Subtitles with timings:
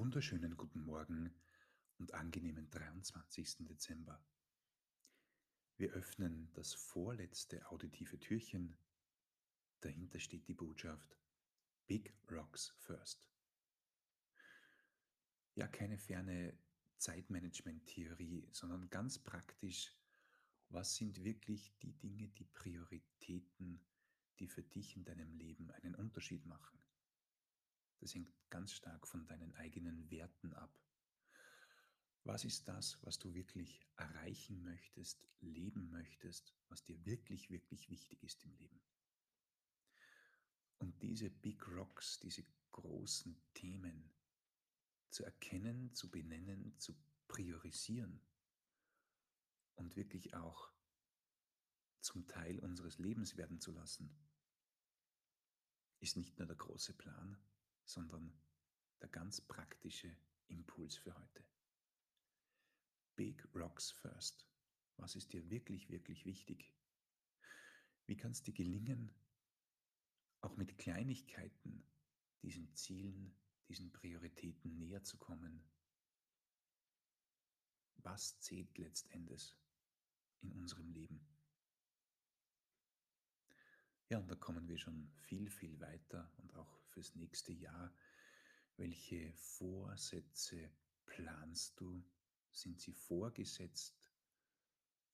[0.00, 1.30] wunderschönen guten Morgen
[1.98, 3.66] und angenehmen 23.
[3.66, 4.18] Dezember.
[5.76, 8.78] Wir öffnen das vorletzte auditive Türchen.
[9.82, 11.18] Dahinter steht die Botschaft
[11.86, 13.28] Big Rocks First.
[15.54, 16.58] Ja, keine ferne
[16.96, 19.94] Zeitmanagement-Theorie, sondern ganz praktisch,
[20.70, 23.84] was sind wirklich die Dinge, die Prioritäten,
[24.38, 26.80] die für dich in deinem Leben einen Unterschied machen.
[28.00, 30.74] Das hängt ganz stark von deinen eigenen Werten ab.
[32.24, 38.22] Was ist das, was du wirklich erreichen möchtest, leben möchtest, was dir wirklich, wirklich wichtig
[38.22, 38.80] ist im Leben?
[40.78, 44.10] Und diese Big Rocks, diese großen Themen
[45.10, 46.94] zu erkennen, zu benennen, zu
[47.28, 48.20] priorisieren
[49.74, 50.72] und wirklich auch
[52.00, 54.10] zum Teil unseres Lebens werden zu lassen,
[56.00, 57.36] ist nicht nur der große Plan,
[57.92, 58.32] sondern
[59.00, 60.16] der ganz praktische
[60.48, 61.44] Impuls für heute.
[63.16, 64.46] Big Rocks First.
[64.96, 66.74] Was ist dir wirklich, wirklich wichtig?
[68.06, 69.12] Wie kann es dir gelingen,
[70.40, 71.84] auch mit Kleinigkeiten
[72.42, 73.34] diesen Zielen,
[73.68, 75.64] diesen Prioritäten näher zu kommen?
[77.96, 79.56] Was zählt letztendlich
[80.40, 81.26] in unserem Leben?
[84.10, 87.94] Ja, und da kommen wir schon viel, viel weiter und auch fürs nächste Jahr.
[88.76, 90.72] Welche Vorsätze
[91.06, 92.04] planst du?
[92.50, 94.10] Sind sie vorgesetzt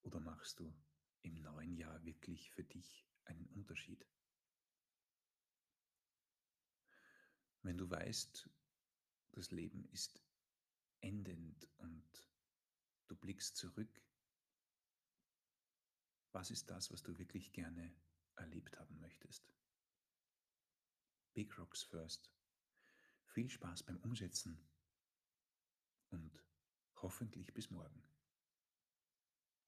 [0.00, 0.74] oder machst du
[1.20, 4.06] im neuen Jahr wirklich für dich einen Unterschied?
[7.60, 8.48] Wenn du weißt,
[9.32, 10.18] das Leben ist
[11.02, 12.24] endend und
[13.06, 14.02] du blickst zurück,
[16.32, 17.87] was ist das, was du wirklich gerne
[21.68, 22.30] Rocks First.
[23.26, 24.58] Viel Spaß beim Umsetzen
[26.08, 26.42] und
[27.02, 28.02] hoffentlich bis morgen.